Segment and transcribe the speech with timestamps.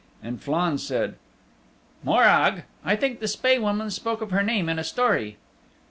[0.23, 1.13] And Flann said,
[2.03, 2.63] "Morag!
[2.83, 5.37] I think the Spae Woman spoke of her name in a story."